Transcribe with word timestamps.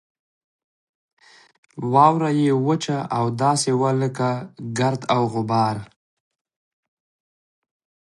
واوره 1.93 2.29
یې 2.41 2.49
وچه 2.67 2.97
او 3.17 3.25
داسې 3.41 3.71
وه 3.79 3.91
لکه 4.01 4.29
ګرد 4.77 5.01
او 5.15 5.21
غبار. 5.33 5.77